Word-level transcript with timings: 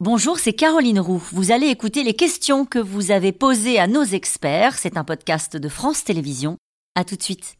Bonjour, 0.00 0.38
c'est 0.38 0.54
Caroline 0.54 0.98
Roux. 0.98 1.22
Vous 1.32 1.52
allez 1.52 1.66
écouter 1.66 2.02
les 2.04 2.14
questions 2.14 2.64
que 2.64 2.78
vous 2.78 3.10
avez 3.10 3.32
posées 3.32 3.78
à 3.78 3.86
nos 3.86 4.02
experts. 4.02 4.78
C'est 4.78 4.96
un 4.96 5.04
podcast 5.04 5.56
de 5.58 5.68
France 5.68 6.04
Télévisions. 6.04 6.56
À 6.94 7.04
tout 7.04 7.16
de 7.16 7.22
suite. 7.22 7.56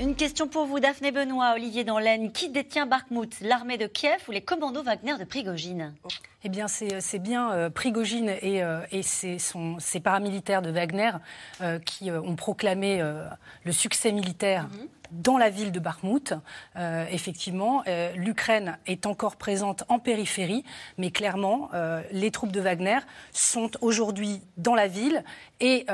Une 0.00 0.16
question 0.16 0.48
pour 0.48 0.64
vous, 0.64 0.80
Daphné 0.80 1.12
Benoît, 1.12 1.52
Olivier 1.54 1.84
Danlaine. 1.84 2.32
Qui 2.32 2.48
détient 2.48 2.86
Bakhmut 2.86 3.38
L'armée 3.42 3.76
de 3.78 3.86
Kiev 3.86 4.18
ou 4.28 4.32
les 4.32 4.40
commandos 4.40 4.82
Wagner 4.82 5.16
de 5.18 5.24
Prigogine? 5.24 5.94
Eh 6.42 6.48
bien, 6.48 6.66
c'est 6.66 7.18
bien 7.20 7.52
euh, 7.52 7.70
Prigogine 7.70 8.30
et, 8.42 8.64
euh, 8.64 8.80
et 8.90 9.02
ses, 9.02 9.38
son- 9.38 9.78
ses 9.78 10.00
paramilitaires 10.00 10.62
de 10.62 10.70
Wagner 10.70 11.12
euh, 11.60 11.78
qui 11.78 12.10
euh, 12.10 12.20
ont 12.22 12.34
proclamé 12.34 13.00
euh, 13.00 13.26
le 13.64 13.72
succès 13.72 14.10
militaire 14.10 14.66
dans 15.12 15.38
la 15.38 15.50
ville 15.50 15.72
de 15.72 15.80
Bakhmut. 15.80 16.34
Euh, 16.76 17.06
effectivement, 17.10 17.82
euh, 17.88 18.12
l'Ukraine 18.14 18.78
est 18.86 19.06
encore 19.06 19.36
présente 19.36 19.84
en 19.88 19.98
périphérie, 19.98 20.64
mais 20.98 21.10
clairement, 21.10 21.70
euh, 21.74 22.02
les 22.12 22.30
troupes 22.30 22.52
de 22.52 22.60
Wagner 22.60 22.98
sont 23.32 23.70
aujourd'hui 23.80 24.40
dans 24.56 24.74
la 24.74 24.86
ville 24.88 25.24
et 25.60 25.86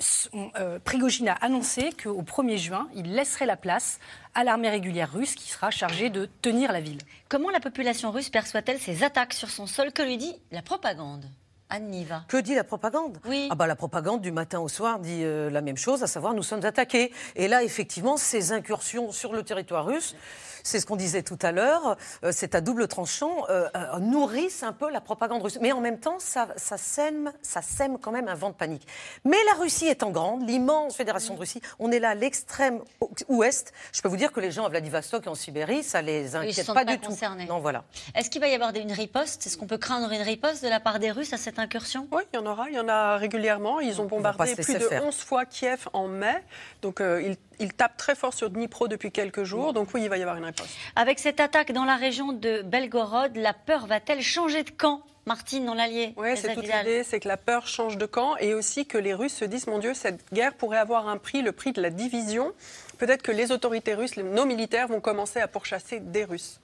sont- 0.00 0.50
Prigogine 0.84 1.28
a 1.28 1.34
annoncé 1.34 1.90
qu'au 1.92 2.22
1er 2.22 2.58
juin, 2.58 2.88
il 2.94 3.14
laisserait 3.14 3.46
la 3.46 3.56
place 3.56 3.98
à 4.34 4.42
l'armée 4.42 4.68
régulière 4.70 5.12
russe 5.12 5.34
qui 5.34 5.48
sera 5.48 5.70
chargée 5.70 6.10
de 6.10 6.28
tenir 6.42 6.72
la 6.72 6.80
ville. 6.80 6.98
Comment 7.28 7.50
la 7.50 7.60
population 7.60 8.10
russe 8.10 8.30
perçoit-elle 8.30 8.80
ces 8.80 9.04
attaques 9.04 9.32
sur 9.34 9.50
son 9.50 9.66
sol? 9.66 9.92
Que 9.92 10.02
lui 10.02 10.16
dit 10.16 10.34
la 10.50 10.62
propagande? 10.62 11.24
Anne 11.70 11.88
Niva. 11.88 12.24
Que 12.28 12.36
dit 12.36 12.54
la 12.54 12.64
propagande? 12.64 13.18
Oui. 13.26 13.48
Ah 13.50 13.54
bah, 13.54 13.66
La 13.66 13.76
propagande 13.76 14.20
du 14.20 14.32
matin 14.32 14.60
au 14.60 14.68
soir 14.68 14.98
dit 14.98 15.22
euh, 15.24 15.50
la 15.50 15.60
même 15.60 15.76
chose, 15.76 16.02
à 16.02 16.06
savoir 16.06 16.34
nous 16.34 16.42
sommes 16.42 16.64
attaqués. 16.64 17.12
Et 17.36 17.48
là, 17.48 17.62
effectivement, 17.62 18.16
ces 18.16 18.52
incursions 18.52 19.12
sur 19.12 19.32
le 19.32 19.42
territoire 19.42 19.86
russe, 19.86 20.14
c'est 20.62 20.80
ce 20.80 20.86
qu'on 20.86 20.96
disait 20.96 21.22
tout 21.22 21.38
à 21.42 21.52
l'heure, 21.52 21.96
euh, 22.24 22.32
c'est 22.32 22.54
à 22.54 22.60
double 22.60 22.88
tranchant, 22.88 23.44
euh, 23.50 23.68
euh, 23.76 23.98
nourrissent 23.98 24.62
un 24.62 24.72
peu 24.72 24.90
la 24.90 25.00
propagande 25.02 25.42
russe. 25.42 25.58
Mais 25.60 25.72
en 25.72 25.80
même 25.80 26.00
temps, 26.00 26.18
ça, 26.18 26.48
ça, 26.56 26.78
sème, 26.78 27.32
ça 27.42 27.60
sème 27.60 27.98
quand 27.98 28.12
même 28.12 28.28
un 28.28 28.34
vent 28.34 28.48
de 28.48 28.54
panique. 28.54 28.86
Mais 29.24 29.36
la 29.52 29.60
Russie 29.60 29.88
étant 29.88 30.10
grande, 30.10 30.48
l'immense 30.48 30.96
fédération 30.96 31.34
de 31.34 31.40
Russie, 31.40 31.60
on 31.78 31.92
est 31.92 31.98
là 31.98 32.10
à 32.10 32.14
l'extrême 32.14 32.80
ouest. 33.28 33.72
Je 33.92 34.00
peux 34.00 34.08
vous 34.08 34.16
dire 34.16 34.32
que 34.32 34.40
les 34.40 34.50
gens 34.50 34.64
à 34.64 34.70
Vladivostok 34.70 35.26
et 35.26 35.28
en 35.28 35.34
Sibérie, 35.34 35.82
ça 35.82 36.00
les 36.00 36.34
inquiète 36.34 36.64
sentent 36.64 36.74
pas, 36.74 36.84
pas 36.86 36.92
du 36.92 36.98
tout. 36.98 37.10
concernés. 37.10 37.46
Non, 37.46 37.60
voilà. 37.60 37.84
Est-ce 38.14 38.30
qu'il 38.30 38.40
va 38.40 38.48
y 38.48 38.54
avoir 38.54 38.74
une 38.74 38.92
riposte? 38.92 39.46
Est-ce 39.46 39.58
qu'on 39.58 39.66
peut 39.66 39.78
craindre 39.78 40.10
une 40.12 40.22
riposte 40.22 40.64
de 40.64 40.68
la 40.68 40.80
part 40.80 40.98
des 40.98 41.10
Russes 41.10 41.34
à 41.34 41.36
cette 41.36 41.53
incursion? 41.58 42.08
Oui, 42.12 42.22
il 42.32 42.36
y 42.36 42.38
en 42.38 42.46
aura, 42.46 42.68
il 42.70 42.76
y 42.76 42.80
en 42.80 42.88
a 42.88 43.16
régulièrement. 43.16 43.80
Ils 43.80 44.00
ont 44.00 44.06
bombardé 44.06 44.54
plus 44.54 44.74
de 44.74 44.78
faire. 44.78 45.04
11 45.04 45.16
fois 45.16 45.44
Kiev 45.44 45.88
en 45.92 46.08
mai. 46.08 46.36
Donc 46.82 47.00
euh, 47.00 47.22
ils, 47.22 47.36
ils 47.58 47.72
tapent 47.72 47.96
très 47.96 48.14
fort 48.14 48.34
sur 48.34 48.50
Dnipro 48.50 48.88
depuis 48.88 49.10
quelques 49.10 49.44
jours. 49.44 49.72
Donc 49.72 49.88
oui, 49.94 50.02
il 50.02 50.08
va 50.08 50.16
y 50.16 50.22
avoir 50.22 50.36
une 50.36 50.44
réponse. 50.44 50.68
Avec 50.96 51.18
cette 51.18 51.40
attaque 51.40 51.72
dans 51.72 51.84
la 51.84 51.96
région 51.96 52.32
de 52.32 52.62
Belgorod, 52.62 53.36
la 53.36 53.52
peur 53.52 53.86
va-t-elle 53.86 54.22
changer 54.22 54.62
de 54.62 54.70
camp? 54.70 55.02
Martine, 55.26 55.64
dans 55.64 55.74
l'Allier 55.74 56.12
Oui, 56.16 56.36
c'est 56.36 56.54
toute 56.54 56.64
l'idée, 56.64 57.02
c'est 57.02 57.18
que 57.18 57.28
la 57.28 57.38
peur 57.38 57.66
change 57.66 57.96
de 57.96 58.04
camp 58.04 58.36
et 58.36 58.52
aussi 58.52 58.84
que 58.84 58.98
les 58.98 59.14
Russes 59.14 59.34
se 59.34 59.46
disent, 59.46 59.66
mon 59.66 59.78
Dieu, 59.78 59.94
cette 59.94 60.20
guerre 60.34 60.52
pourrait 60.52 60.78
avoir 60.78 61.08
un 61.08 61.16
prix, 61.16 61.40
le 61.40 61.52
prix 61.52 61.72
de 61.72 61.80
la 61.80 61.88
division. 61.88 62.52
Peut-être 62.98 63.22
que 63.22 63.32
les 63.32 63.50
autorités 63.50 63.94
russes, 63.94 64.16
nos 64.16 64.44
militaires 64.44 64.88
vont 64.88 65.00
commencer 65.00 65.40
à 65.40 65.48
pourchasser 65.48 66.00
des 66.00 66.24
Russes. 66.24 66.60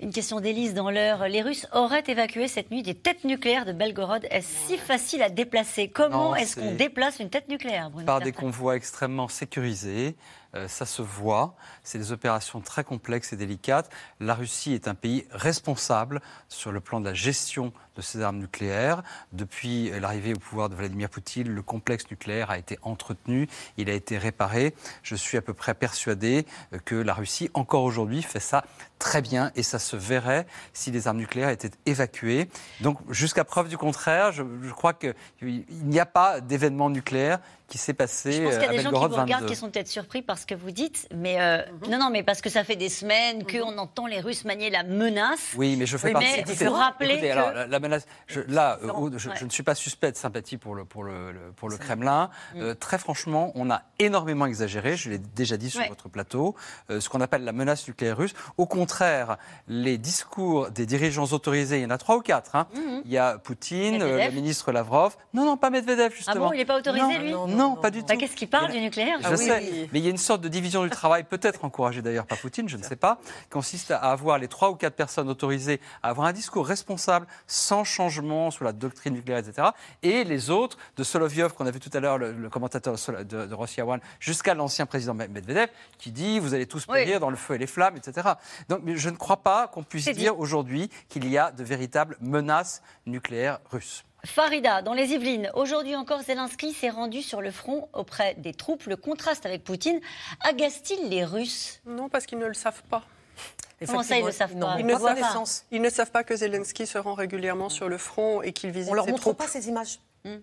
Une 0.00 0.12
question 0.12 0.38
d'Élise 0.38 0.74
dans 0.74 0.92
l'heure. 0.92 1.26
Les 1.26 1.42
Russes 1.42 1.66
auraient 1.72 2.04
évacué 2.06 2.46
cette 2.46 2.70
nuit 2.70 2.84
des 2.84 2.94
têtes 2.94 3.24
nucléaires 3.24 3.64
de 3.64 3.72
Belgorod. 3.72 4.24
Est-ce 4.30 4.68
si 4.68 4.78
facile 4.78 5.22
à 5.22 5.28
déplacer? 5.28 5.88
Comment 5.88 6.36
est-ce 6.36 6.54
qu'on 6.54 6.76
déplace 6.76 7.18
une 7.18 7.30
tête 7.30 7.48
nucléaire 7.48 7.90
Bruno 7.90 8.06
par 8.06 8.20
des 8.20 8.30
convois 8.30 8.76
extrêmement 8.76 9.26
sécurisés. 9.26 10.14
Euh, 10.54 10.66
ça 10.66 10.86
se 10.86 11.02
voit. 11.02 11.54
C'est 11.82 11.98
des 11.98 12.12
opérations 12.12 12.60
très 12.60 12.84
complexes 12.84 13.32
et 13.32 13.36
délicates. 13.36 13.90
La 14.18 14.34
Russie 14.34 14.72
est 14.72 14.88
un 14.88 14.94
pays 14.94 15.26
responsable 15.30 16.22
sur 16.48 16.72
le 16.72 16.80
plan 16.80 17.00
de 17.00 17.04
la 17.04 17.14
gestion 17.14 17.72
de 17.96 18.02
ses 18.02 18.22
armes 18.22 18.38
nucléaires. 18.38 19.02
Depuis 19.32 19.90
l'arrivée 20.00 20.32
au 20.32 20.38
pouvoir 20.38 20.70
de 20.70 20.74
Vladimir 20.74 21.10
Poutine, 21.10 21.48
le 21.48 21.62
complexe 21.62 22.10
nucléaire 22.10 22.50
a 22.50 22.56
été 22.56 22.78
entretenu, 22.82 23.48
il 23.76 23.90
a 23.90 23.92
été 23.92 24.16
réparé. 24.16 24.74
Je 25.02 25.16
suis 25.16 25.36
à 25.36 25.42
peu 25.42 25.52
près 25.52 25.74
persuadé 25.74 26.46
euh, 26.72 26.78
que 26.82 26.94
la 26.94 27.12
Russie, 27.12 27.50
encore 27.52 27.82
aujourd'hui, 27.82 28.22
fait 28.22 28.40
ça 28.40 28.64
très 28.98 29.20
bien 29.20 29.52
et 29.54 29.62
ça 29.62 29.78
se 29.78 29.96
verrait 29.96 30.46
si 30.72 30.90
les 30.90 31.08
armes 31.08 31.18
nucléaires 31.18 31.50
étaient 31.50 31.70
évacuées. 31.86 32.48
Donc, 32.80 32.98
jusqu'à 33.10 33.44
preuve 33.44 33.68
du 33.68 33.76
contraire, 33.76 34.32
je, 34.32 34.42
je 34.62 34.72
crois 34.72 34.94
qu'il 34.94 35.14
n'y 35.42 36.00
a 36.00 36.06
pas 36.06 36.40
d'événement 36.40 36.90
nucléaire 36.90 37.40
qui 37.68 37.78
s'est 37.78 37.92
passé 37.94 38.32
Je 38.32 38.42
pense 38.42 38.54
qu'il 38.54 38.62
y 38.62 38.64
a 38.64 38.68
euh, 38.68 38.70
à 38.70 38.76
des 38.76 38.80
gens 38.82 38.90
qui 38.90 38.96
vous 38.96 39.02
regardent 39.02 39.28
22. 39.42 39.46
qui 39.46 39.54
sont 39.56 39.70
peut-être 39.70 39.88
surpris 39.88 40.22
par 40.22 40.38
ce 40.38 40.46
que 40.46 40.54
vous 40.54 40.70
dites, 40.70 41.06
mais 41.14 41.40
euh, 41.40 41.58
Mhm. 41.84 41.90
non, 41.90 41.98
non, 41.98 42.10
mais 42.10 42.22
parce 42.22 42.40
que 42.40 42.48
ça 42.48 42.64
fait 42.64 42.76
des 42.76 42.88
semaines 42.88 43.44
qu'on 43.46 43.76
entend 43.78 44.06
les 44.06 44.20
Russes 44.20 44.44
manier 44.46 44.70
la 44.70 44.82
menace. 44.84 45.52
Oui, 45.56 45.76
mais 45.76 45.84
je 45.86 45.96
fais 45.98 46.08
Oui, 46.08 46.12
partie. 46.14 46.28
mais 46.32 46.38
écoutez, 46.40 46.64
faut 46.64 46.72
rappeler 46.72 47.10
écoutez, 47.14 47.28
que- 47.28 47.32
alors, 47.32 47.52
la, 47.52 47.66
la 47.66 47.78
menace. 47.80 48.06
je- 48.26 48.40
là, 48.48 48.78
euh, 48.82 49.10
je, 49.18 49.28
Ouais. 49.28 49.34
je 49.38 49.44
ne 49.44 49.50
suis 49.50 49.62
pas 49.62 49.74
suspect 49.74 50.10
de 50.12 50.16
sympathie 50.16 50.56
pour 50.56 50.74
le 50.74 50.84
pour 50.86 51.04
le, 51.04 51.32
pour 51.56 51.68
le 51.68 51.76
Kremlin. 51.76 52.30
Euh, 52.56 52.74
très 52.74 52.98
franchement, 52.98 53.52
on 53.54 53.70
a 53.70 53.82
énormément 53.98 54.46
exagéré. 54.46 54.96
Je 54.96 55.10
l'ai 55.10 55.18
déjà 55.18 55.56
dit 55.58 55.68
sur 55.70 55.80
Ouais. 55.80 55.88
votre 55.88 56.08
plateau. 56.08 56.54
euh, 56.90 57.00
ce 57.00 57.08
qu'on 57.10 57.20
appelle 57.20 57.44
la 57.44 57.52
menace 57.52 57.86
nucléaire 57.86 58.16
russe. 58.16 58.32
Au 58.56 58.64
contraire, 58.66 59.36
les 59.66 59.98
discours 59.98 60.70
des 60.70 60.86
dirigeants 60.86 61.24
autorisés, 61.32 61.78
il 61.78 61.82
y 61.82 61.86
en 61.86 61.90
a 61.90 61.98
trois 61.98 62.16
ou 62.16 62.20
quatre. 62.22 62.56
hein. 62.56 62.66
Il 63.04 63.10
y 63.10 63.18
a 63.18 63.36
Poutine, 63.38 64.00
euh, 64.02 64.24
le 64.26 64.30
ministre 64.32 64.72
Lavrov. 64.72 65.16
Non, 65.34 65.44
non, 65.44 65.56
pas 65.56 65.68
Medvedev 65.70 66.10
Ah 66.12 66.16
justement. 66.16 66.46
bon, 66.46 66.52
il 66.52 66.58
n'est 66.58 66.64
pas 66.64 66.78
autorisé, 66.78 67.02
Non, 67.04 67.18
lui 67.18 67.32
Non, 67.32 67.46
Non, 67.46 67.57
pas 67.58 67.90
non, 67.90 67.90
du 67.90 67.98
non. 67.98 68.02
tout. 68.02 68.08
Bah, 68.08 68.16
Qu'est-ce 68.16 68.36
qu'il 68.36 68.48
parle 68.48 68.72
du 68.72 68.80
nucléaire 68.80 69.18
Je 69.20 69.26
Ah 69.26 69.30
oui, 69.32 69.36
sais, 69.38 69.58
oui. 69.70 69.88
mais 69.92 69.98
il 69.98 70.04
y 70.04 70.08
a 70.08 70.10
une 70.10 70.16
sorte 70.18 70.40
de 70.40 70.48
division 70.48 70.82
du 70.84 70.90
travail, 70.90 71.24
peut-être 71.24 71.64
encouragée 71.64 72.02
d'ailleurs 72.02 72.26
par 72.26 72.38
Poutine, 72.38 72.68
je 72.68 72.76
ne 72.76 72.82
sais 72.82 72.96
pas, 72.96 73.18
consiste 73.50 73.90
à 73.90 73.96
avoir 73.98 74.38
les 74.38 74.48
trois 74.48 74.70
ou 74.70 74.74
quatre 74.74 74.94
personnes 74.94 75.28
autorisées 75.28 75.80
à 76.02 76.08
avoir 76.10 76.26
un 76.26 76.32
discours 76.32 76.66
responsable, 76.66 77.26
sans 77.46 77.84
changement 77.84 78.50
sur 78.50 78.64
la 78.64 78.72
doctrine 78.72 79.14
nucléaire, 79.14 79.38
etc. 79.38 79.68
Et 80.02 80.24
les 80.24 80.50
autres, 80.50 80.78
de 80.96 81.04
Solovyov, 81.04 81.54
qu'on 81.54 81.66
a 81.66 81.70
vu 81.70 81.80
tout 81.80 81.90
à 81.92 82.00
l'heure, 82.00 82.18
le, 82.18 82.32
le 82.32 82.48
commentateur 82.50 82.94
de, 82.94 83.22
de, 83.46 83.54
Russia 83.54 83.86
One, 83.86 84.00
jusqu'à 84.20 84.54
l'ancien 84.54 84.86
président 84.86 85.14
Medvedev, 85.14 85.68
qui 85.98 86.12
dit 86.12 86.38
vous 86.38 86.54
allez 86.54 86.66
tous 86.66 86.86
Oui. 86.88 87.04
périr 87.04 87.20
dans 87.20 87.30
le 87.30 87.36
feu 87.36 87.54
et 87.54 87.58
les 87.58 87.66
flammes, 87.66 87.96
etc. 87.96 88.28
Donc 88.68 88.80
je 88.94 89.10
ne 89.10 89.16
crois 89.16 89.38
pas 89.42 89.66
qu'on 89.68 89.82
puisse 89.82 90.08
dire 90.10 90.38
aujourd'hui 90.38 90.90
qu'il 91.08 91.28
y 91.28 91.38
a 91.38 91.50
de 91.50 91.64
véritables 91.64 92.16
menaces 92.20 92.82
nucléaires 93.06 93.60
russes. 93.70 94.04
Farida, 94.34 94.82
dans 94.82 94.92
les 94.92 95.12
Yvelines, 95.14 95.50
aujourd'hui 95.54 95.96
encore, 95.96 96.20
Zelensky 96.22 96.72
s'est 96.74 96.90
rendu 96.90 97.22
sur 97.22 97.40
le 97.40 97.50
front 97.50 97.88
auprès 97.94 98.34
des 98.34 98.52
troupes. 98.52 98.84
Le 98.84 98.96
contraste 98.96 99.46
avec 99.46 99.64
Poutine 99.64 100.00
agace-t-il 100.40 101.08
les 101.08 101.24
Russes 101.24 101.80
Non, 101.86 102.08
parce 102.10 102.26
qu'ils 102.26 102.38
ne 102.38 102.46
le 102.46 102.52
savent 102.54 102.82
pas. 102.90 103.02
Comment 103.86 104.02
ça, 104.02 104.18
ils 104.18 104.24
le 104.26 104.30
savent 104.32 104.54
Non, 104.54 104.66
pas 104.66 104.76
Ils 104.80 104.86
ne 104.86 104.92
savent 104.92 105.02
pas. 105.02 105.14
connaissance. 105.14 105.64
Ils 105.70 105.80
ne 105.80 105.88
savent 105.88 106.10
pas 106.10 106.24
que 106.24 106.36
Zelensky 106.36 106.86
se 106.86 106.98
rend 106.98 107.14
régulièrement 107.14 107.68
sur 107.70 107.88
le 107.88 107.96
front 107.96 108.42
et 108.42 108.52
qu'il 108.52 108.70
visite 108.70 108.90
On 108.90 108.94
leur 108.94 109.06
montre 109.06 109.20
troupes. 109.22 109.38
pas 109.38 109.48
ces 109.48 109.68
images. 109.68 109.98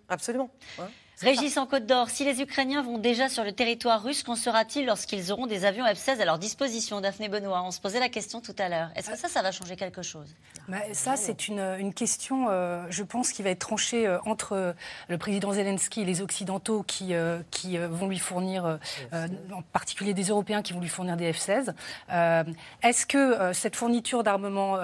Absolument. 0.09 0.49
Ouais. 0.79 0.85
Régis 1.21 1.57
en 1.57 1.65
Côte 1.65 1.85
d'Or, 1.85 2.09
si 2.09 2.25
les 2.25 2.41
Ukrainiens 2.41 2.81
vont 2.81 2.97
déjà 2.97 3.29
sur 3.29 3.43
le 3.45 3.53
territoire 3.53 4.03
russe, 4.03 4.21
qu'en 4.21 4.35
sera-t-il 4.35 4.85
lorsqu'ils 4.85 5.31
auront 5.31 5.47
des 5.47 5.63
avions 5.63 5.85
F-16 5.85 6.19
à 6.19 6.25
leur 6.25 6.37
disposition 6.39 6.99
Daphné 6.99 7.29
Benoît, 7.29 7.63
on 7.63 7.71
se 7.71 7.79
posait 7.79 8.01
la 8.01 8.09
question 8.09 8.41
tout 8.41 8.55
à 8.59 8.67
l'heure. 8.67 8.89
Est-ce 8.95 9.11
que 9.11 9.17
ça, 9.17 9.29
ça 9.29 9.41
va 9.41 9.51
changer 9.53 9.77
quelque 9.77 10.01
chose? 10.01 10.27
Bah, 10.67 10.77
ça, 10.91 11.15
c'est 11.15 11.47
une, 11.47 11.59
une 11.79 11.93
question, 11.93 12.47
euh, 12.49 12.83
je 12.89 13.03
pense, 13.03 13.31
qui 13.31 13.43
va 13.43 13.51
être 13.51 13.59
tranchée 13.59 14.05
euh, 14.05 14.17
entre 14.25 14.53
euh, 14.53 14.73
le 15.07 15.17
président 15.17 15.53
Zelensky 15.53 16.01
et 16.01 16.05
les 16.05 16.21
Occidentaux 16.21 16.83
qui, 16.83 17.13
euh, 17.13 17.39
qui 17.49 17.77
vont 17.77 18.07
lui 18.07 18.19
fournir, 18.19 18.79
en 19.13 19.61
particulier 19.73 20.13
des 20.13 20.25
Européens 20.25 20.61
qui 20.61 20.73
vont 20.73 20.81
lui 20.81 20.89
fournir 20.89 21.15
des 21.15 21.31
F-16. 21.31 21.73
Euh, 22.11 22.43
Est-ce 22.83 23.05
que 23.05 23.53
cette 23.53 23.75
fourniture 23.75 24.23
d'armement 24.23 24.77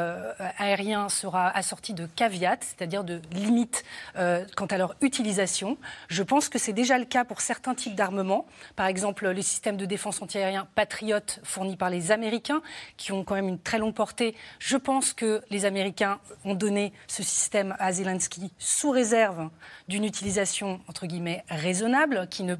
aérien 0.58 1.09
sera 1.09 1.50
assortie 1.50 1.94
de 1.94 2.06
caveats, 2.06 2.58
c'est-à-dire 2.62 3.03
de 3.03 3.22
limites 3.34 3.84
quant 4.16 4.66
à 4.70 4.78
leur 4.78 4.96
utilisation? 5.02 5.78
Je 6.08 6.21
pense 6.24 6.50
que 6.50 6.59
c'est 6.59 6.74
déjà 6.74 6.98
le 6.98 7.06
cas 7.06 7.24
pour 7.26 7.42
certains 7.42 7.76
types 7.76 7.96
d'armements, 7.96 8.46
par 8.76 8.88
exemple 8.88 9.28
les 9.30 9.42
systèmes 9.42 9.78
de 9.78 9.86
défense 9.86 10.22
antiaérien 10.22 10.68
Patriot 10.76 11.20
fournis 11.44 11.78
par 11.78 11.90
les 11.90 12.12
Américains, 12.12 12.62
qui 12.97 13.12
ont 13.12 13.23
quand 13.23 13.35
même 13.35 13.47
une 13.50 13.59
très 13.59 13.78
longue 13.78 13.94
portée. 13.96 14.35
Je 14.59 14.78
pense 14.78 15.14
que 15.14 15.41
les 15.50 15.66
Américains 15.66 16.20
ont 16.46 16.56
donné 16.56 16.94
ce 17.08 17.23
système 17.23 17.76
à 17.79 17.91
Zelensky 17.91 18.52
sous 18.58 18.91
réserve 18.91 19.50
d'une 19.88 20.03
utilisation, 20.06 20.82
entre 20.88 21.06
guillemets, 21.06 21.44
raisonnable, 21.50 22.28
qui 22.29 22.44
ne 22.44 22.56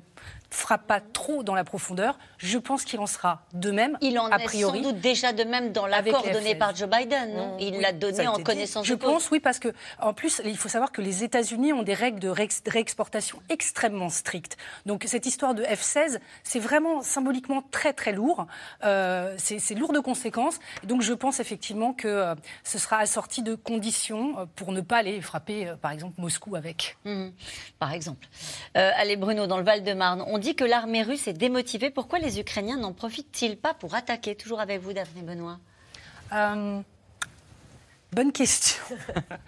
frappe 0.54 0.86
pas 0.86 1.00
trop 1.00 1.44
dans 1.44 1.56
la 1.56 1.64
profondeur. 1.64 2.20
Je 2.38 2.58
pense 2.58 2.84
qu'il 2.84 3.00
en 3.00 3.08
sera 3.08 3.44
de 3.54 3.72
même, 3.72 3.98
Il 4.02 4.20
en 4.20 4.26
a 4.28 4.38
est 4.38 4.44
priori. 4.44 4.84
sans 4.84 4.90
doute 4.92 5.00
déjà 5.00 5.32
de 5.32 5.46
même 5.46 5.72
dans 5.72 5.88
l'accord 5.88 6.24
donné 6.24 6.56
F-16. 6.56 6.58
par 6.58 6.76
Joe 6.76 6.90
Biden. 6.90 7.34
non 7.34 7.56
Il 7.58 7.76
oui, 7.76 7.82
l'a 7.82 7.94
donné 7.94 8.28
en 8.28 8.36
dit. 8.38 8.44
connaissance 8.44 8.86
Je 8.86 8.94
de 8.96 9.00
cause. 9.02 9.14
pense, 9.14 9.32
oui, 9.32 9.40
parce 9.40 9.60
que 9.60 9.70
en 10.02 10.14
plus, 10.14 10.42
il 10.44 10.58
faut 10.58 10.68
savoir 10.68 10.92
que 10.92 11.02
les 11.02 11.24
États-Unis 11.24 11.72
ont 11.72 11.84
des 11.84 11.94
règles 11.94 12.20
de 12.20 12.28
réex- 12.30 12.62
réexportation 12.70 13.42
extrêmement 13.52 14.10
strictes. 14.10 14.58
Donc 14.86 15.04
cette 15.06 15.26
histoire 15.26 15.54
de 15.54 15.64
F-16, 15.64 16.20
c'est 16.44 16.60
vraiment 16.60 17.02
symboliquement 17.02 17.64
très 17.70 17.94
très 17.94 18.14
lourd. 18.14 18.48
Euh, 18.84 19.36
c'est 19.38 19.76
lourd 19.76 19.92
de 19.92 20.00
conséquences. 20.00 20.60
Donc 20.84 21.02
je 21.02 21.14
pense 21.14 21.40
effectivement 21.40 21.94
que 21.94 22.08
euh, 22.08 22.36
ce 22.64 22.80
sera 22.80 22.98
assorti 22.98 23.44
de 23.44 23.56
conditions 23.56 24.40
euh, 24.40 24.46
pour 24.56 24.72
ne 24.72 24.80
pas 24.82 24.98
aller 24.98 25.22
frapper, 25.22 25.74
par 25.82 25.92
exemple, 25.92 26.20
Moscou 26.20 26.56
avec. 26.56 26.98
Mhm. 27.06 27.34
Par 27.78 27.92
exemple. 27.92 28.28
Allez, 28.74 29.18
Bruno, 29.18 29.48
dans 29.48 29.58
le 29.58 29.64
Val-de-Marne, 29.64 30.24
on 30.28 30.38
dit 30.38 30.56
que 30.56 30.64
l'armée 30.64 31.04
russe 31.04 31.28
est 31.28 31.34
démotivée. 31.34 31.90
Pourquoi 31.90 32.20
les 32.20 32.40
Ukrainiens 32.40 32.78
n'en 32.78 32.94
profitent-ils 32.94 33.58
pas 33.58 33.74
pour 33.74 33.96
attaquer? 33.96 34.36
Toujours 34.36 34.62
avec 34.62 34.82
vous, 34.82 34.94
Daphné 34.94 35.22
Benoît. 35.22 35.60
Bonne 38.14 38.34
question. 38.34 38.84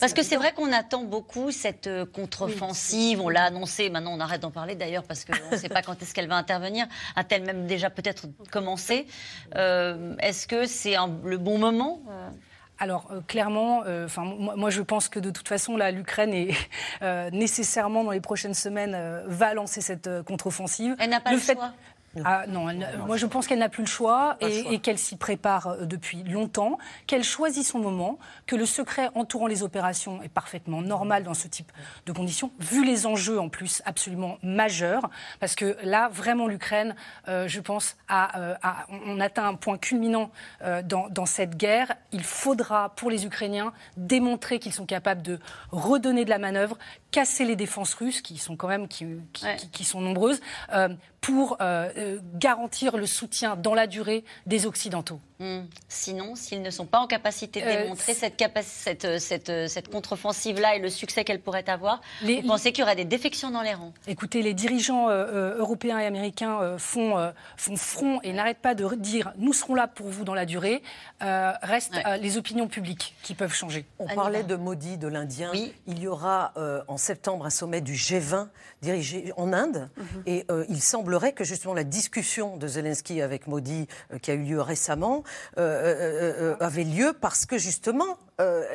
Parce 0.00 0.12
que 0.12 0.22
c'est 0.22 0.36
vrai 0.36 0.52
qu'on 0.52 0.70
attend 0.70 1.04
beaucoup 1.04 1.50
cette 1.50 1.86
euh, 1.86 2.04
contre-offensive. 2.04 3.22
On 3.22 3.30
l'a 3.30 3.44
annoncé, 3.44 3.88
maintenant 3.88 4.12
on 4.14 4.20
arrête 4.20 4.42
d'en 4.42 4.50
parler 4.50 4.74
d'ailleurs 4.74 5.04
parce 5.04 5.24
qu'on 5.24 5.32
ne 5.50 5.56
sait 5.56 5.70
pas 5.70 5.80
quand 5.80 6.00
est-ce 6.02 6.12
qu'elle 6.12 6.28
va 6.28 6.36
intervenir. 6.36 6.86
A-t-elle 7.16 7.42
même 7.44 7.66
déjà 7.66 7.88
peut-être 7.88 8.26
commencé? 8.50 9.06
Euh, 9.56 10.14
Est-ce 10.18 10.46
que 10.46 10.66
c'est 10.66 10.96
le 11.24 11.38
bon 11.38 11.58
moment? 11.58 12.02
Euh 12.10 12.28
alors 12.78 13.12
clairement, 13.28 13.84
enfin 14.04 14.24
moi, 14.24 14.70
je 14.70 14.82
pense 14.82 15.08
que 15.08 15.20
de 15.20 15.30
toute 15.30 15.46
façon 15.46 15.76
là 15.76 15.92
l'Ukraine 15.92 16.34
est 16.34 16.52
nécessairement 17.30 18.02
dans 18.02 18.10
les 18.10 18.20
prochaines 18.20 18.54
semaines 18.54 19.22
va 19.26 19.54
lancer 19.54 19.80
cette 19.80 20.10
contre-offensive. 20.24 20.96
Elle 20.98 21.10
n'a 21.10 21.20
pas 21.20 21.32
le, 21.32 21.38
choix. 21.38 21.72
Ah, 22.24 22.44
non, 22.46 22.66
moi 23.06 23.16
je 23.16 23.26
pense 23.26 23.46
qu'elle 23.46 23.60
n'a 23.60 23.68
plus 23.68 23.82
le 23.82 23.88
choix 23.88 24.36
et, 24.40 24.78
qu'elle 24.80 24.98
s'y 24.98 25.16
prépare 25.16 25.68
euh, 25.68 25.84
depuis 25.86 26.22
longtemps, 26.22 26.78
qu'elle 27.06 27.24
choisit 27.24 27.64
son 27.64 27.78
moment, 27.78 28.18
que 28.46 28.54
le 28.54 28.66
secret 28.66 29.10
entourant 29.14 29.46
les 29.46 29.62
opérations 29.62 30.22
est 30.22 30.28
parfaitement 30.28 30.82
normal 30.82 31.24
dans 31.24 31.34
ce 31.34 31.48
type 31.48 31.72
de 32.06 32.12
conditions, 32.12 32.52
vu 32.58 32.84
les 32.84 33.06
enjeux 33.06 33.40
en 33.40 33.48
plus 33.48 33.82
absolument 33.86 34.38
majeurs, 34.42 35.08
parce 35.40 35.54
que 35.54 35.76
là 35.84 36.08
vraiment 36.08 36.46
l'Ukraine, 36.46 36.94
euh, 37.28 37.48
je 37.48 37.60
pense, 37.60 37.96
a, 38.08 38.38
euh, 38.38 38.54
on 39.06 39.18
atteint 39.20 39.46
un 39.46 39.54
point 39.54 39.78
culminant 39.78 40.30
dans, 40.84 41.08
dans, 41.08 41.26
cette 41.26 41.56
guerre. 41.56 41.94
Il 42.12 42.24
faudra 42.24 42.90
pour 42.90 43.10
les 43.10 43.24
Ukrainiens 43.24 43.72
démontrer 43.96 44.58
qu'ils 44.58 44.72
sont 44.72 44.86
capables 44.86 45.22
de 45.22 45.38
redonner 45.70 46.24
de 46.24 46.30
la 46.30 46.38
manœuvre, 46.38 46.76
casser 47.10 47.44
les 47.44 47.56
défenses 47.56 47.94
russes 47.94 48.20
qui 48.20 48.38
sont 48.38 48.56
quand 48.56 48.68
même 48.68 48.88
qui, 48.88 49.06
qui, 49.72 49.84
sont 49.84 50.00
nombreuses 50.00 50.40
pour 51.22 51.56
euh, 51.60 51.88
euh, 51.96 52.18
garantir 52.34 52.98
le 52.98 53.06
soutien 53.06 53.56
dans 53.56 53.74
la 53.74 53.86
durée 53.86 54.24
des 54.44 54.66
Occidentaux. 54.66 55.20
Hmm. 55.42 55.66
Sinon, 55.88 56.34
s'ils 56.34 56.62
ne 56.62 56.70
sont 56.70 56.86
pas 56.86 56.98
en 56.98 57.06
capacité 57.06 57.60
de 57.60 57.66
euh, 57.66 57.82
démontrer 57.82 58.14
cette, 58.14 58.42
cette, 58.62 59.18
cette, 59.18 59.68
cette 59.68 59.88
contre-offensive-là 59.90 60.76
et 60.76 60.78
le 60.78 60.88
succès 60.88 61.24
qu'elle 61.24 61.40
pourrait 61.40 61.68
avoir, 61.68 62.00
vous 62.22 62.42
pensez 62.46 62.72
qu'il 62.72 62.80
y 62.80 62.84
aurait 62.84 62.96
des 62.96 63.04
défections 63.04 63.50
dans 63.50 63.60
les 63.60 63.74
rangs? 63.74 63.92
Écoutez, 64.06 64.40
les 64.40 64.54
dirigeants 64.54 65.10
européens 65.10 65.98
et 65.98 66.06
américains 66.06 66.78
font, 66.78 67.32
font 67.56 67.76
front 67.76 68.20
et 68.22 68.32
n'arrêtent 68.32 68.58
pas 68.58 68.74
de 68.74 68.94
dire 68.94 69.32
nous 69.36 69.52
serons 69.52 69.74
là 69.74 69.86
pour 69.86 70.08
vous 70.08 70.24
dans 70.24 70.34
la 70.34 70.46
durée. 70.46 70.82
restent 71.20 72.00
les 72.20 72.36
opinions 72.38 72.68
publiques 72.68 73.14
qui 73.22 73.34
peuvent 73.34 73.54
changer. 73.54 73.84
On 73.98 74.06
parlait 74.06 74.44
de 74.44 74.56
Modi, 74.56 74.96
de 74.96 75.08
l'Indien. 75.08 75.50
Oui. 75.52 75.74
Il 75.86 75.98
y 75.98 76.08
aura 76.08 76.54
en 76.88 76.96
septembre 76.96 77.44
un 77.44 77.50
sommet 77.50 77.80
du 77.80 77.94
G20 77.94 78.48
dirigé 78.80 79.32
en 79.36 79.52
Inde 79.52 79.90
mhm. 79.96 80.22
et 80.26 80.46
il 80.68 80.80
semble 80.80 81.02
semblerait 81.02 81.32
que 81.32 81.42
justement 81.42 81.74
la 81.74 81.82
discussion 81.82 82.56
de 82.56 82.68
Zelensky 82.68 83.22
avec 83.22 83.48
Modi, 83.48 83.88
euh, 84.12 84.18
qui 84.18 84.30
a 84.30 84.34
eu 84.34 84.44
lieu 84.44 84.60
récemment, 84.60 85.24
euh, 85.58 86.54
euh, 86.54 86.56
avait 86.60 86.84
lieu 86.84 87.14
parce 87.20 87.46
que 87.46 87.58
justement, 87.58 88.18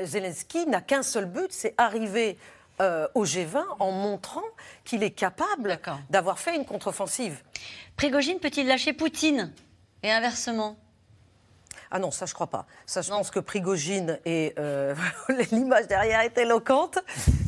Zelensky 0.03 0.65
n'a 0.67 0.81
qu'un 0.81 1.03
seul 1.03 1.25
but, 1.25 1.47
c'est 1.51 1.73
arriver 1.77 2.37
au 2.79 3.25
G20 3.25 3.63
en 3.79 3.91
montrant 3.91 4.43
qu'il 4.85 5.03
est 5.03 5.11
capable 5.11 5.79
d'avoir 6.09 6.37
fait 6.39 6.55
une 6.55 6.63
contre-offensive. 6.63 7.41
Prigogine 7.95 8.39
peut-il 8.39 8.67
lâcher 8.67 8.93
Poutine? 8.93 9.51
Et 10.03 10.11
inversement? 10.11 10.77
Ah 11.89 11.99
non, 11.99 12.11
ça 12.11 12.25
je 12.25 12.33
crois 12.33 12.47
pas. 12.47 12.65
Ça 12.85 13.01
je 13.01 13.09
pense 13.09 13.31
que 13.31 13.39
Prigogine 13.39 14.19
et 14.25 14.53
euh, 14.59 14.93
l'image 15.51 15.87
derrière 15.87 16.21
est 16.21 16.37
éloquente. 16.37 16.99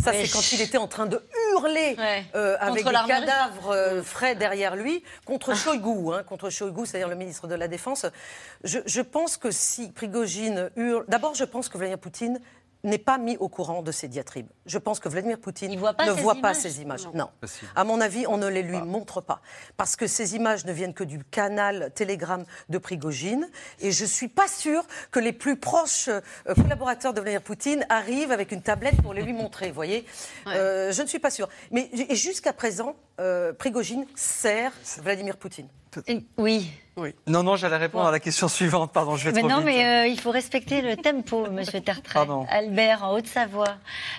Ça 0.02 0.14
c'est 0.14 0.30
quand 0.30 0.52
il 0.54 0.62
était 0.62 0.78
en 0.78 0.88
train 0.88 1.06
de 1.06 1.22
euh, 2.36 2.58
avec 2.60 2.86
des 2.86 2.92
cadavres 2.92 3.72
euh, 3.72 4.04
frais 4.04 4.36
derrière 4.36 4.76
lui 4.76 5.04
contre 5.26 5.56
Shoigu, 5.56 6.14
hein, 6.14 6.24
contre 6.24 6.50
Shoigu, 6.50 6.86
c'est-à-dire 6.86 7.10
le 7.10 7.16
ministre 7.16 7.48
de 7.48 7.56
la 7.56 7.68
Défense. 7.68 8.06
Je, 8.64 8.80
je 8.86 9.02
pense 9.02 9.38
que 9.38 9.52
si 9.52 9.92
Prigogine 9.92 10.70
hurle, 10.76 11.06
d'abord 11.08 11.36
je 11.36 11.46
pense 11.46 11.70
que 11.70 11.78
Vladimir 11.78 12.00
Poutine 12.00 12.40
n'est 12.84 12.98
pas 12.98 13.18
mis 13.18 13.38
au 13.38 13.50
courant 13.50 13.82
de 13.82 13.92
ces 13.92 14.08
diatribes. 14.08 14.48
Je 14.66 14.78
pense 14.78 15.00
que 15.00 15.10
Vladimir 15.10 15.40
Poutine 15.40 15.72
ne 15.72 16.12
voit 16.12 16.36
pas 16.36 16.54
ces 16.54 16.82
images. 16.82 17.08
Non. 17.14 17.30
À 17.76 17.84
mon 17.84 18.00
avis, 18.02 18.26
on 18.28 18.38
ne 18.38 18.48
les 18.48 18.64
lui 18.64 18.78
montre 18.82 19.22
pas. 19.22 19.42
Parce 19.78 19.96
que 19.96 20.08
ces 20.08 20.36
images 20.36 20.66
ne 20.66 20.72
viennent 20.72 20.94
que 20.94 21.04
du 21.04 21.24
canal 21.24 21.92
Telegram 21.94 22.46
de 22.70 22.78
Prigogine. 22.78 23.50
Et 23.80 23.92
je 23.92 24.04
ne 24.04 24.10
suis 24.10 24.28
pas 24.28 24.48
sûre 24.48 24.84
que 25.12 25.20
les 25.20 25.34
plus 25.34 25.58
proches 25.58 26.08
euh, 26.10 26.22
collaborateurs 26.56 27.14
de 27.14 27.22
Vladimir 27.22 27.42
Poutine 27.42 27.86
arrivent 27.90 28.32
avec 28.32 28.52
une 28.52 28.62
tablette 28.62 29.02
pour 29.02 29.14
les 29.14 29.22
lui 29.22 29.34
montrer. 29.34 29.70
Vous 29.70 29.76
voyez 29.76 30.06
euh, 30.48 30.92
Je 30.92 31.02
ne 31.02 31.08
suis 31.08 31.20
pas 31.20 31.32
sûre. 31.32 31.50
Mais 31.72 31.90
jusqu'à 32.12 32.54
présent, 32.54 32.96
euh, 33.20 33.54
Prigogine 33.54 34.06
sert 34.16 34.72
Vladimir 35.02 35.38
Poutine. 35.38 35.68
Oui. 36.38 36.70
Non, 37.28 37.44
non, 37.44 37.56
j'allais 37.56 37.78
répondre 37.78 38.08
à 38.08 38.12
la 38.12 38.20
question 38.20 38.48
suivante. 38.48 38.92
Pardon, 38.92 39.16
je 39.16 39.26
vais 39.26 39.32
mais 39.32 39.42
trop 39.42 39.50
non, 39.50 39.62
mais 39.64 39.86
euh, 39.86 40.08
il 40.08 40.20
faut 40.20 40.32
respecter 40.32 40.82
le 40.82 40.96
tempo, 40.96 41.48
Monsieur 41.52 41.82
Tertrais. 41.82 42.20
Albert, 42.50 43.04
en 43.04 43.14
Haute-Savoie. 43.14 43.78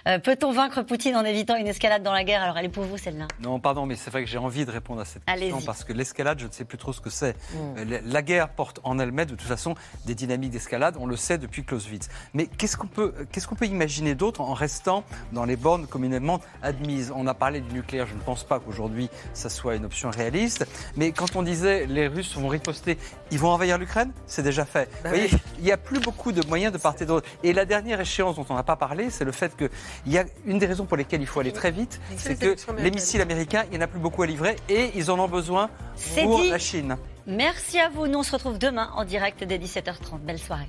Euh, 0.09 0.19
peut-on 0.19 0.53
vaincre 0.53 0.83
Poutine 0.83 1.17
en 1.17 1.25
évitant 1.25 1.57
une 1.57 1.67
escalade 1.67 2.03
dans 2.03 2.13
la 2.13 2.25
guerre? 2.25 2.43
Alors, 2.43 2.57
elle 2.59 2.67
est 2.67 2.71
pour 2.71 2.85
vous, 2.85 2.99
celle-là. 2.99 3.27
Non, 3.41 3.61
pardon, 3.61 3.87
mais 3.87 3.97
c'est 3.97 4.11
vrai 4.11 4.25
que 4.25 4.31
j'ai 4.31 4.39
envie 4.39 4.65
de 4.65 4.71
répondre 4.71 5.01
à 5.01 5.05
cette 5.05 5.25
question 5.25 5.61
parce 5.63 5.85
que 5.85 5.93
l'escalade, 5.93 6.39
je 6.41 6.47
ne 6.47 6.53
sais 6.53 6.65
plus 6.65 6.79
trop 6.79 6.93
ce 6.93 7.01
que 7.01 7.11
c'est. 7.11 7.35
Mm. 7.35 7.57
Euh, 7.79 8.01
la 8.05 8.23
guerre 8.23 8.49
porte 8.51 8.81
en 8.85 8.99
elle-même, 8.99 9.27
de 9.27 9.35
toute 9.35 9.43
façon, 9.43 9.75
des 10.07 10.15
dynamiques 10.15 10.51
d'escalade. 10.51 10.97
On 10.99 11.07
le 11.07 11.17
sait 11.17 11.39
depuis 11.39 11.65
Clausewitz. 11.65 12.09
Mais 12.35 12.47
qu'est-ce 12.47 12.77
qu'on 12.77 12.87
peut, 12.87 13.15
qu'est-ce 13.33 13.47
qu'on 13.47 13.57
peut 13.57 13.67
imaginer 13.67 14.15
d'autre 14.15 14.41
en 14.41 14.55
restant 14.55 15.05
dans 15.33 15.45
les 15.45 15.57
bornes 15.57 15.87
communément 15.87 16.41
admises? 16.63 17.13
On 17.15 17.27
a 17.27 17.35
parlé 17.35 17.61
du 17.61 17.73
nucléaire. 17.73 18.07
Je 18.07 18.15
ne 18.15 18.21
pense 18.21 18.45
pas 18.45 18.61
qu'aujourd'hui 18.61 19.09
ça 19.35 19.51
soit 19.51 19.75
une 19.75 19.85
option 19.85 20.11
réaliste. 20.11 20.67
Mais 20.97 21.13
quand 21.13 21.37
on 21.37 21.43
disait 21.43 21.60
les 21.63 22.09
Russes 22.09 22.35
vont 22.37 22.49
riposter, 22.49 22.99
ils 23.31 23.39
vont 23.39 23.51
envahir 23.51 23.79
l'Ukraine, 23.79 24.13
c'est 24.27 24.43
déjà 24.43 24.65
fait. 24.65 24.89
Bah 25.03 25.11
Vous 25.11 25.17
voyez, 25.17 25.31
il 25.59 25.65
n'y 25.65 25.73
a 25.73 25.77
plus 25.77 26.01
beaucoup 26.01 26.33
de 26.33 26.45
moyens 26.47 26.73
de 26.73 26.79
part 26.79 26.95
et 27.01 27.07
d'autre. 27.07 27.29
Et 27.43 27.53
la 27.53 27.65
dernière 27.65 28.01
échéance 28.01 28.37
dont 28.37 28.47
on 28.49 28.55
n'a 28.55 28.63
pas 28.63 28.77
parlé, 28.77 29.11
c'est 29.11 29.25
le 29.25 29.33
fait 29.33 29.57
que 29.57 29.69
il 30.07 30.13
y 30.13 30.19
a 30.19 30.25
une 30.47 30.59
des 30.59 30.67
raisons 30.67 30.85
pour 30.87 30.97
lesquelles 30.97 31.21
il 31.21 31.27
faut 31.27 31.41
aller 31.41 31.53
très 31.53 31.71
vite, 31.71 32.01
c'est 32.17 32.39
que 32.39 32.57
les 32.79 32.91
missiles 32.91 33.21
américains, 33.21 33.65
il 33.71 33.73
n'y 33.73 33.79
en 33.79 33.85
a 33.85 33.87
plus 33.87 34.01
beaucoup 34.01 34.23
à 34.23 34.27
livrer 34.27 34.57
et 34.69 34.91
ils 34.95 35.11
en 35.11 35.19
ont 35.19 35.29
besoin 35.29 35.71
pour 36.17 36.43
la 36.43 36.59
Chine. 36.59 36.97
Merci 37.27 37.79
à 37.79 37.89
vous. 37.89 38.07
Nous, 38.07 38.19
on 38.19 38.23
se 38.23 38.33
retrouve 38.33 38.59
demain 38.59 38.91
en 38.95 39.05
direct 39.05 39.45
dès 39.45 39.59
17h30. 39.59 40.19
Belle 40.21 40.39
soirée. 40.39 40.69